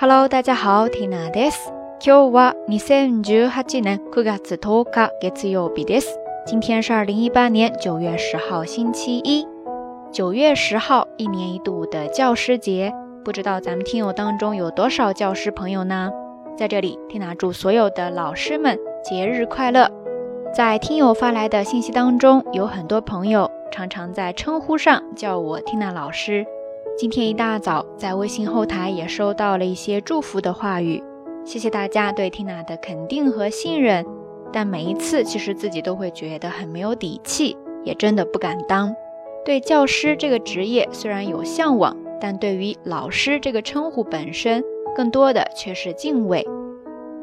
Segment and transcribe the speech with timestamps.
[0.00, 1.72] Hello，大家好，Tina です。
[1.98, 6.10] 今日は二千十八年九月十日月曜日です。
[6.46, 9.44] 今天是二零一八年九月十号星期一，
[10.12, 12.94] 九月十号，一年一度的教师节。
[13.24, 16.12] 不知道咱们听友当中有多少教师朋友呢？
[16.56, 19.90] 在这里，Tina 祝所有的老师们节日快乐。
[20.54, 26.46] 在听友发来的信息当中，有很多朋友常常在称呼上叫我 Tina 老师。
[27.00, 31.00] 今天一大早，在微信后台也收到了一些祝福的话语，
[31.44, 34.04] 谢谢大家对 Tina 的肯定和信任。
[34.52, 38.92] 但每一次，其实自己都会觉得很没有底气，也真的不敢当。
[39.44, 44.64] 对教师这个职业虽然有向往，但对于老师这个称呼本身，
[44.96, 46.44] 更多的却是敬畏。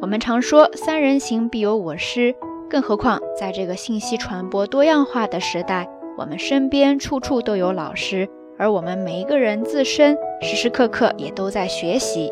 [0.00, 2.32] 我们常说“三人行，必有我师”，
[2.70, 8.28] 更何况在这个信息传播多样化的时代，我们身边处处都有老师。
[8.58, 12.30] 而我们每一个人自身时时刻刻也都在学习。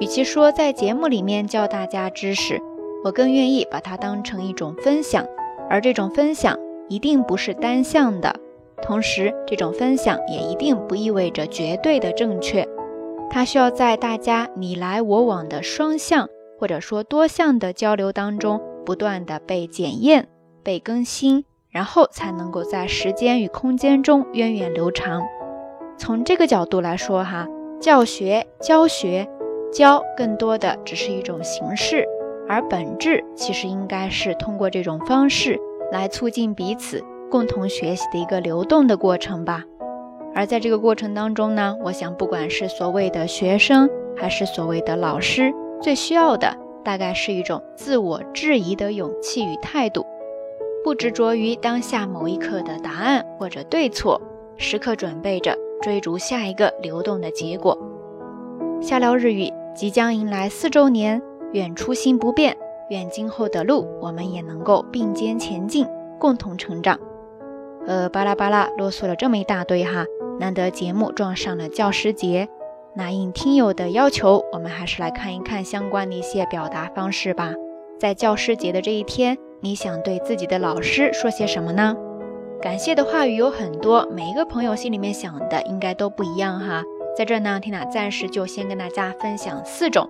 [0.00, 2.60] 与其说在节目里面教大家知识，
[3.04, 5.24] 我更愿意把它当成一种分享。
[5.68, 6.58] 而这种分享
[6.88, 8.34] 一定不是单向的，
[8.82, 12.66] 同时这种分享也一定不意味着绝对的正确。
[13.30, 20.26] 它需要在大家你来我往的双向或者说多项的交流当中，不断的被检验、
[20.64, 25.22] 被更新，然后才能够在时间与空间中源远流长。
[26.00, 27.46] 从这个角度来说，哈，
[27.78, 29.28] 教学、教学、
[29.70, 32.06] 教，更多的只是一种形式，
[32.48, 35.60] 而本质其实应该是通过这种方式
[35.92, 39.62] 来促进彼此共同学习的一个流动的过程吧。
[40.34, 50.06] 而在这个过程当中呢，我想不管是所谓的学生，还是所谓的老师，最需要的大概是一种自我质疑的勇气与态度，
[50.82, 54.18] 不执着于当下某一刻的答案或者对错，
[54.56, 55.54] 时刻准备着。
[55.80, 57.76] 追逐下一个流动的结果。
[58.80, 61.20] 下聊日语即将迎来四周年，
[61.52, 62.56] 愿初心不变，
[62.90, 65.86] 愿今后的路我们也能够并肩前进，
[66.18, 66.98] 共同成长。
[67.86, 70.04] 呃，巴拉巴拉啰嗦了这么一大堆哈，
[70.38, 72.48] 难得节目撞上了教师节，
[72.94, 77.52] 那应听友的要求，我们还是来看一看相关的一些表达方式吧。
[77.98, 81.96] 在教师节的这一天，你想对自己的老师说些什么呢？
[82.62, 86.82] 感谢的话语有很多，每一个朋友心里面想的应该都不一样哈。
[87.16, 90.06] 在这呢，缇娜暂时就先跟大家分享四种，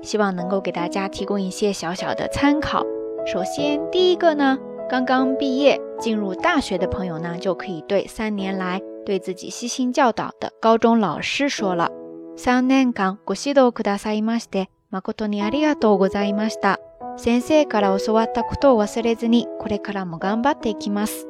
[0.00, 2.84] 希望能够给大家提供一些小小的参考。
[3.26, 4.56] 首先，第一个呢，
[4.88, 11.90] 刚刚毕业进入大学的朋友呢，就可以对三年来对自己悉心教导的高中老师说了。
[12.36, 16.76] 三年間、古稀とくださいました、マコトニヤリアございました。
[17.16, 21.26] 先生から教わったことを忘れずに、これからも頑張っていきます。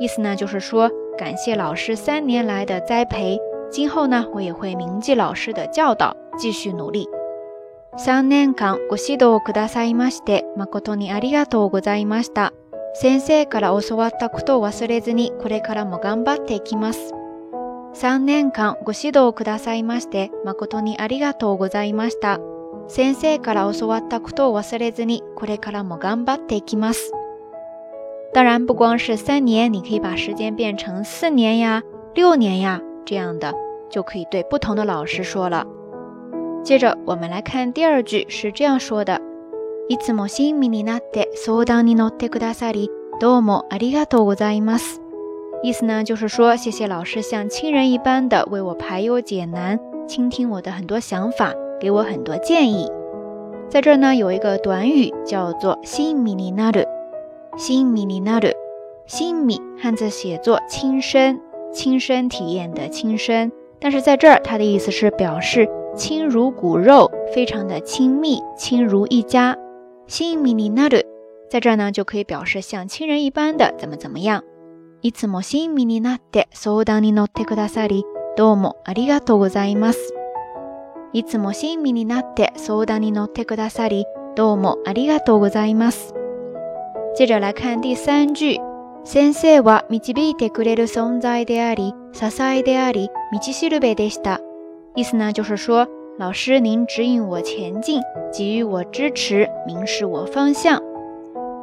[0.00, 3.38] 意思呢就是说感谢老师三年来的栽培，
[3.70, 7.06] 今后呢我也会铭记老师的教导，继续努力。
[7.98, 12.52] 3年間ご指導くださいまして誠にありがとうございました。
[12.94, 17.12] 先生から教わったことを忘れずにこれからも頑張っていきます。
[17.94, 22.40] 3年間ご指導くださいまして誠にありがとうございました。
[22.88, 27.12] 先生から教わったことを忘れずにこれからも頑張っていきます。
[28.32, 31.82] 当然，不光是三年，你可以把时间变成四年呀、
[32.14, 33.52] 六年呀这样的，
[33.90, 35.66] 就可以对不同的老师说了。
[36.62, 39.20] 接着，我们来看第二句是这样说的：
[39.88, 42.88] いつも心に鳴って、そう当人のテクダサリ
[43.20, 45.00] どうもありがとうございます。
[45.64, 52.88] 意思呢就是说，谢谢老师像亲人一般的为我排忧解难，倾听我的很多想法，给我很多建议。
[53.68, 56.89] 在这儿呢，有一个短语叫做心に鳴る。
[57.58, 58.52] 新米尼纳的，
[59.06, 61.40] 新米汉字写作亲身，
[61.72, 63.50] 亲身体验的亲身，
[63.80, 69.56] 但是在这儿，它的意思是表示亲如骨肉，非常的亲密，亲如一家。
[70.06, 71.04] 新米尼纳的，
[71.50, 74.44] 在这儿呢就可以表示像亲人一般的怎么怎么样。
[75.02, 78.04] いつも親米になって相談に乗ってくださり、
[78.36, 80.14] どうもありがとうございます。
[81.14, 84.04] いつも親米になって相談に乗ってくださり、
[84.36, 86.14] どうもありがとうございます。
[87.14, 88.60] 接着来看第 s 句，n i
[89.04, 94.40] 先生は導いてくれる存在，であり、支えであり、道しるべでした。
[94.94, 95.86] 意思进的存
[96.32, 98.02] 是引领我前是引我前进
[98.32, 100.80] 给予我支持，明示我方向。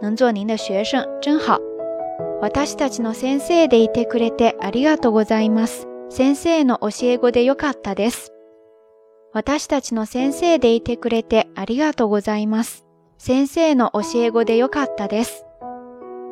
[0.00, 1.58] 能做您的学生真好。
[2.52, 5.86] 私たちの先生でいてくれてありがとうございます。
[6.10, 8.32] 先生の教え子で良かったです。
[9.32, 12.84] 私たちの先生でいてくれてありがとうございます。
[13.18, 15.44] 先生の教え子で良かったです。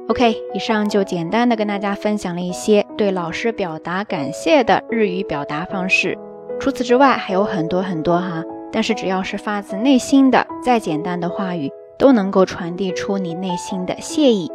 [0.09, 6.19] OK，以上就简单的跟大家分享了一些对老师表达感谢的日语表达方式。
[6.61, 11.71] 除此之外还有很多很多哈，但是只要是发自内心的，再简单的话语。
[12.03, 14.51] 都能够传递出你内心的谢意，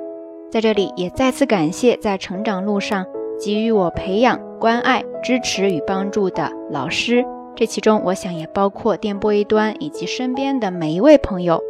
[0.52, 3.06] 在这里也再次感谢在成长路上
[3.40, 7.24] 给予我培养、关爱、支持与帮助的老师，
[7.56, 11.64] 这其中我想也包括电波一端以及身边的每一位朋友。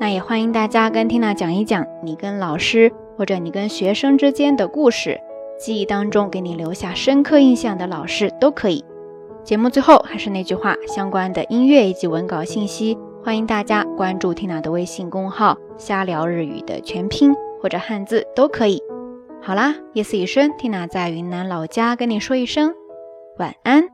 [0.00, 5.20] 那也欢迎大家跟缇娜讲一讲你跟老师或者你跟学生之间的故事，
[5.56, 8.84] 记忆当中给你留下深刻印象的老师都可以。
[9.44, 12.98] 节目最后还是那句话，相关的音乐以及文稿信息。
[13.24, 17.32] 欢迎大家关注 Tina 的微信公号“瞎聊日语”的全拼
[17.62, 18.82] 或者汉字都可以。
[19.40, 22.74] 好啦，夜色已深，Tina 在云南老家跟你说一声
[23.38, 23.91] 晚安。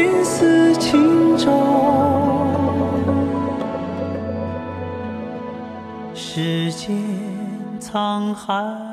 [0.00, 1.50] 云似轻舟，
[6.14, 6.96] 世间
[7.78, 8.89] 沧海。